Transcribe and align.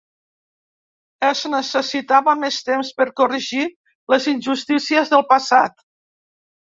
Es 1.27 1.41
necessitava 1.55 2.35
més 2.45 2.57
temps 2.69 2.91
per 3.01 3.07
corregir 3.21 3.67
les 4.15 4.27
injustícies 4.33 5.13
del 5.13 5.27
passat. 5.35 5.81